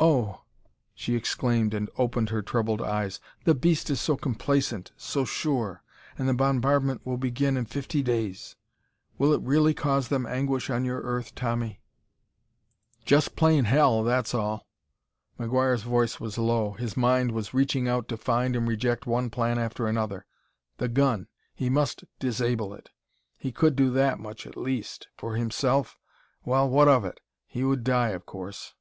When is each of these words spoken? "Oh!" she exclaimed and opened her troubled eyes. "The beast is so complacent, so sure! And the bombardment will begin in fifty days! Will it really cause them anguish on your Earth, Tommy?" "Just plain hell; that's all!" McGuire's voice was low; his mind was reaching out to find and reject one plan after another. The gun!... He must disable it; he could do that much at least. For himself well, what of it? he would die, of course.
"Oh!" 0.00 0.42
she 0.96 1.14
exclaimed 1.14 1.74
and 1.74 1.88
opened 1.96 2.30
her 2.30 2.42
troubled 2.42 2.82
eyes. 2.82 3.20
"The 3.44 3.54
beast 3.54 3.88
is 3.88 4.00
so 4.00 4.16
complacent, 4.16 4.90
so 4.96 5.24
sure! 5.24 5.84
And 6.18 6.28
the 6.28 6.34
bombardment 6.34 7.06
will 7.06 7.18
begin 7.18 7.56
in 7.56 7.66
fifty 7.66 8.02
days! 8.02 8.56
Will 9.16 9.32
it 9.32 9.40
really 9.42 9.72
cause 9.72 10.08
them 10.08 10.26
anguish 10.26 10.70
on 10.70 10.84
your 10.84 11.02
Earth, 11.02 11.36
Tommy?" 11.36 11.80
"Just 13.04 13.36
plain 13.36 13.62
hell; 13.62 14.02
that's 14.02 14.34
all!" 14.34 14.66
McGuire's 15.38 15.84
voice 15.84 16.18
was 16.18 16.36
low; 16.36 16.72
his 16.72 16.96
mind 16.96 17.30
was 17.30 17.54
reaching 17.54 17.86
out 17.86 18.08
to 18.08 18.16
find 18.16 18.56
and 18.56 18.66
reject 18.66 19.06
one 19.06 19.30
plan 19.30 19.56
after 19.56 19.86
another. 19.86 20.26
The 20.78 20.88
gun!... 20.88 21.28
He 21.54 21.70
must 21.70 22.02
disable 22.18 22.74
it; 22.74 22.90
he 23.38 23.52
could 23.52 23.76
do 23.76 23.90
that 23.92 24.18
much 24.18 24.48
at 24.48 24.56
least. 24.56 25.06
For 25.16 25.36
himself 25.36 25.96
well, 26.44 26.68
what 26.68 26.88
of 26.88 27.04
it? 27.04 27.20
he 27.46 27.62
would 27.62 27.84
die, 27.84 28.08
of 28.08 28.26
course. 28.26 28.74